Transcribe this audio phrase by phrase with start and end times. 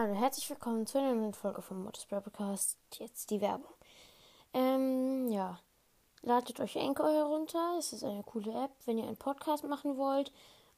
[0.00, 2.78] Hallo, herzlich willkommen zu einer neuen Folge vom Modus Podcast.
[2.92, 3.74] Jetzt die Werbung.
[4.54, 5.58] Ähm, ja.
[6.22, 7.74] Ladet euch Anchor herunter.
[7.80, 10.30] Es ist eine coole App, wenn ihr einen Podcast machen wollt.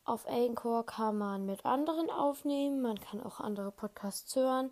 [0.06, 2.80] Auf Anchor kann man mit anderen aufnehmen.
[2.80, 4.71] Man kann auch andere Podcasts hören.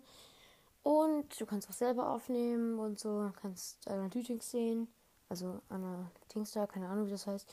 [0.81, 3.25] Und du kannst auch selber aufnehmen und so.
[3.25, 4.87] Du kannst Analytics sehen.
[5.29, 7.47] Also Analytics da, keine Ahnung, wie das heißt.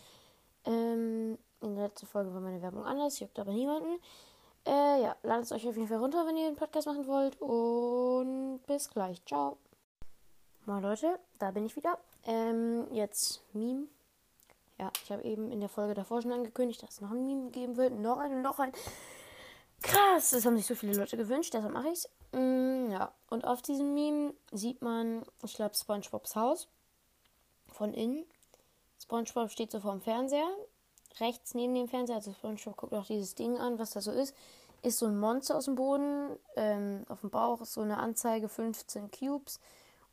[0.65, 4.01] Ähm, in der letzten Folge war meine Werbung anders, juckt aber niemanden.
[4.67, 7.41] Äh, ja, ladet es euch auf jeden Fall runter, wenn ihr einen Podcast machen wollt.
[7.41, 9.25] Und bis gleich.
[9.25, 9.59] Ciao.
[10.65, 11.99] Moin Leute, da bin ich wieder.
[12.25, 13.87] Ähm, jetzt Meme.
[14.79, 17.51] Ja, ich habe eben in der Folge davor schon angekündigt, dass es noch ein Meme
[17.51, 17.93] geben wird.
[17.95, 18.73] Noch ein, noch ein.
[19.83, 22.11] Krass, das haben sich so viele Leute gewünscht, deshalb mache ich es.
[22.33, 26.69] Mm, ja, und auf diesem Meme sieht man, ich glaube, SpongeBobs Haus.
[27.69, 28.25] Von innen.
[29.01, 30.49] SpongeBob steht so vorm Fernseher
[31.21, 34.35] rechts neben dem Fernseher, also SpongeBob guckt auch dieses Ding an, was da so ist,
[34.83, 36.37] ist so ein Monster aus dem Boden.
[36.57, 39.61] Ähm, auf dem Bauch ist so eine Anzeige 15 Cubes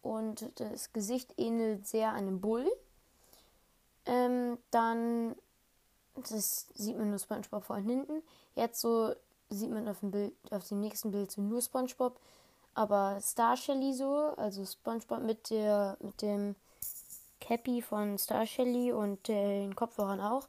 [0.01, 2.69] und das Gesicht ähnelt sehr einem Bull.
[4.05, 5.35] Ähm, dann,
[6.15, 8.23] das sieht man nur SpongeBob vorne hinten.
[8.55, 9.13] Jetzt so
[9.49, 12.19] sieht man auf dem Bild, auf dem nächsten Bild so nur SpongeBob,
[12.73, 16.55] aber Star Shelly so, also SpongeBob mit der, mit dem
[17.39, 20.47] Cappy von Star Shelly und den Kopfhörern auch.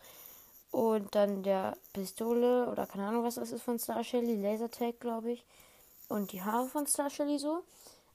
[0.75, 5.31] Und dann der Pistole oder keine Ahnung, was das ist von Star Shelly, Lasertag, glaube
[5.31, 5.45] ich.
[6.09, 7.63] Und die Haare von Star Shelly so.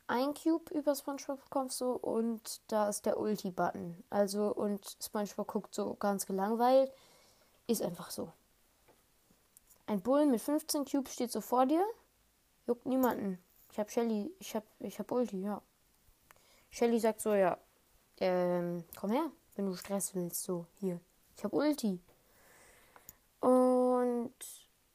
[0.07, 4.03] Ein Cube über SpongeBob kommt so und da ist der Ulti-Button.
[4.09, 6.91] Also und SpongeBob guckt so ganz gelangweilt.
[7.67, 8.29] Ist einfach so.
[9.85, 11.85] Ein Bull mit 15 Cubes steht so vor dir.
[12.67, 13.39] Juckt niemanden.
[13.71, 15.61] Ich hab Shelly, ich hab, ich hab Ulti, ja.
[16.71, 17.57] Shelly sagt so, ja,
[18.17, 20.99] ähm, komm her, wenn du Stress willst, so, hier.
[21.37, 22.01] Ich hab Ulti.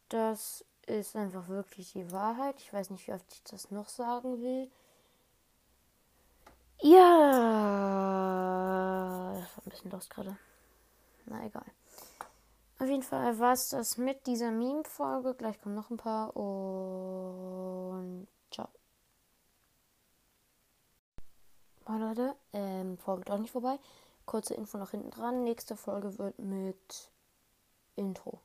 [0.09, 2.57] Das ist einfach wirklich die Wahrheit.
[2.59, 4.71] Ich weiß nicht, wie oft ich das noch sagen will.
[6.81, 7.01] Ja,
[9.35, 10.37] das war ein bisschen los gerade.
[11.27, 11.65] Na egal.
[12.79, 15.35] Auf jeden Fall war es das mit dieser Meme-Folge.
[15.35, 18.69] Gleich kommen noch ein paar und ciao.
[21.87, 23.79] Moin Leute, ähm, Folge doch nicht vorbei.
[24.27, 25.45] Kurze Info noch hinten dran.
[25.45, 27.11] Nächste Folge wird mit
[27.97, 28.41] Intro.